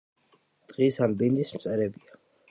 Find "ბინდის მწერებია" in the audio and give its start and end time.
1.19-2.17